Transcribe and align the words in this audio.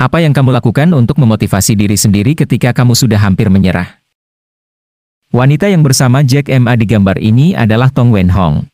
Apa 0.00 0.24
yang 0.24 0.32
kamu 0.32 0.56
lakukan 0.56 0.88
untuk 0.96 1.20
memotivasi 1.20 1.76
diri 1.76 1.92
sendiri 1.92 2.32
ketika 2.32 2.72
kamu 2.72 2.96
sudah 2.96 3.20
hampir 3.20 3.52
menyerah? 3.52 4.00
Wanita 5.28 5.68
yang 5.68 5.84
bersama 5.84 6.24
Jack 6.24 6.48
MA 6.48 6.72
di 6.80 6.88
gambar 6.88 7.20
ini 7.20 7.52
adalah 7.52 7.92
Tong 7.92 8.08
Wen 8.08 8.32
Hong. 8.32 8.64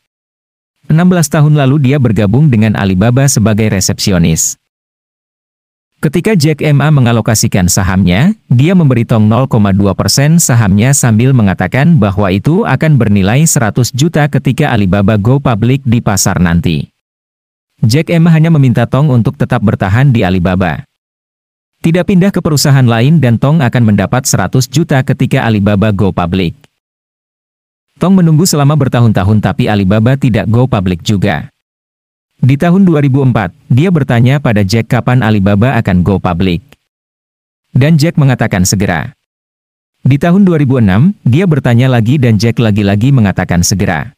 16 0.86 0.94
tahun 1.26 1.58
lalu 1.58 1.82
dia 1.82 1.98
bergabung 1.98 2.46
dengan 2.46 2.78
Alibaba 2.78 3.26
sebagai 3.26 3.74
resepsionis. 3.74 4.54
Ketika 5.98 6.38
Jack 6.38 6.62
MA 6.62 6.94
mengalokasikan 6.94 7.66
sahamnya, 7.66 8.30
dia 8.46 8.79
memberi 8.79 9.02
Tong 9.02 9.27
0,2% 9.27 10.38
sahamnya 10.38 10.95
sambil 10.95 11.34
mengatakan 11.34 11.98
bahwa 11.98 12.30
itu 12.30 12.62
akan 12.62 13.02
bernilai 13.02 13.43
100 13.43 13.90
juta 13.98 14.30
ketika 14.30 14.70
Alibaba 14.70 15.18
go 15.18 15.43
public 15.43 15.82
di 15.82 15.98
pasar 15.98 16.38
nanti. 16.38 16.86
Jack 17.82 18.14
MA 18.14 18.30
hanya 18.30 18.54
meminta 18.54 18.86
Tong 18.86 19.11
untuk 19.11 19.34
tetap 19.34 19.58
bertahan 19.66 20.14
di 20.14 20.22
Alibaba. 20.22 20.86
Tidak 21.87 22.03
pindah 22.03 22.34
ke 22.34 22.43
perusahaan 22.43 22.82
lain 22.82 23.23
dan 23.23 23.38
Tong 23.38 23.62
akan 23.62 23.83
mendapat 23.87 24.27
100 24.27 24.59
juta 24.66 24.98
ketika 25.06 25.47
Alibaba 25.47 25.95
go 25.95 26.10
public. 26.10 26.59
Tong 28.02 28.10
menunggu 28.10 28.43
selama 28.43 28.74
bertahun-tahun 28.74 29.38
tapi 29.38 29.70
Alibaba 29.70 30.19
tidak 30.19 30.51
go 30.51 30.66
public 30.66 31.07
juga. 31.07 31.46
Di 32.43 32.59
tahun 32.59 32.91
2004, 32.91 33.55
dia 33.70 33.95
bertanya 33.95 34.43
pada 34.43 34.66
Jack 34.66 34.91
kapan 34.91 35.23
Alibaba 35.23 35.79
akan 35.79 36.02
go 36.02 36.19
public. 36.19 36.59
Dan 37.70 37.95
Jack 38.02 38.18
mengatakan 38.18 38.66
segera. 38.66 39.15
Di 40.02 40.18
tahun 40.18 40.43
2006, 40.43 41.23
dia 41.23 41.46
bertanya 41.46 41.87
lagi 41.87 42.18
dan 42.18 42.34
Jack 42.34 42.59
lagi-lagi 42.59 43.15
mengatakan 43.15 43.62
segera. 43.62 44.10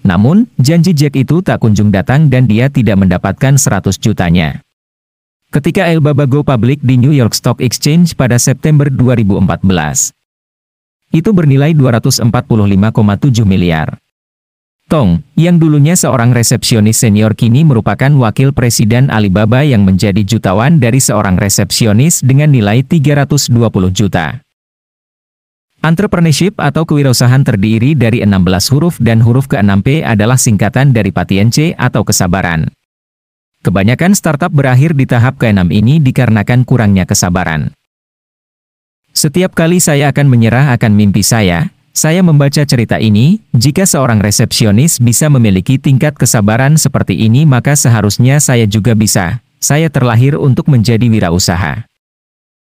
Namun, 0.00 0.48
janji 0.56 0.96
Jack 0.96 1.12
itu 1.12 1.44
tak 1.44 1.60
kunjung 1.60 1.92
datang 1.92 2.32
dan 2.32 2.48
dia 2.48 2.72
tidak 2.72 3.04
mendapatkan 3.04 3.60
100 3.60 4.00
jutanya. 4.00 4.63
Ketika 5.54 5.86
Alibaba 5.86 6.26
go 6.26 6.42
public 6.42 6.82
di 6.82 6.98
New 6.98 7.14
York 7.14 7.30
Stock 7.30 7.62
Exchange 7.62 8.18
pada 8.18 8.42
September 8.42 8.90
2014, 8.90 10.10
itu 11.14 11.30
bernilai 11.30 11.70
245,7 11.78 12.26
miliar. 13.46 14.02
Tong, 14.90 15.22
yang 15.38 15.62
dulunya 15.62 15.94
seorang 15.94 16.34
resepsionis 16.34 16.98
senior 16.98 17.38
kini 17.38 17.62
merupakan 17.62 18.10
wakil 18.18 18.50
presiden 18.50 19.14
Alibaba 19.14 19.62
yang 19.62 19.86
menjadi 19.86 20.26
jutawan 20.26 20.82
dari 20.82 20.98
seorang 20.98 21.38
resepsionis 21.38 22.26
dengan 22.26 22.50
nilai 22.50 22.82
320 22.82 23.54
juta. 23.94 24.42
Entrepreneurship 25.86 26.58
atau 26.58 26.82
kewirausahaan 26.82 27.46
terdiri 27.46 27.94
dari 27.94 28.26
16 28.26 28.74
huruf 28.74 28.98
dan 28.98 29.22
huruf 29.22 29.46
ke-6P 29.46 30.02
adalah 30.02 30.34
singkatan 30.34 30.90
dari 30.90 31.14
C 31.54 31.78
atau 31.78 32.02
kesabaran. 32.02 32.74
Kebanyakan 33.64 34.12
startup 34.12 34.52
berakhir 34.52 34.92
di 34.92 35.08
tahap 35.08 35.40
ke-6 35.40 35.72
ini 35.72 35.96
dikarenakan 35.96 36.68
kurangnya 36.68 37.08
kesabaran. 37.08 37.72
Setiap 39.16 39.56
kali 39.56 39.80
saya 39.80 40.12
akan 40.12 40.28
menyerah 40.28 40.76
akan 40.76 40.92
mimpi 40.92 41.24
saya, 41.24 41.72
saya 41.96 42.20
membaca 42.20 42.60
cerita 42.60 43.00
ini, 43.00 43.40
jika 43.56 43.88
seorang 43.88 44.20
resepsionis 44.20 45.00
bisa 45.00 45.32
memiliki 45.32 45.80
tingkat 45.80 46.12
kesabaran 46.12 46.76
seperti 46.76 47.16
ini 47.16 47.48
maka 47.48 47.72
seharusnya 47.72 48.36
saya 48.36 48.68
juga 48.68 48.92
bisa. 48.92 49.40
Saya 49.64 49.88
terlahir 49.88 50.36
untuk 50.36 50.68
menjadi 50.68 51.08
wirausaha. 51.08 51.88